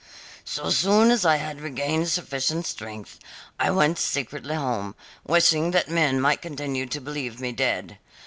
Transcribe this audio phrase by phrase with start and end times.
[0.45, 3.19] "So soon as I had regained sufficient strength,
[3.59, 4.95] I went secretly home,
[5.27, 7.99] wishing that men might continue to believe me dead.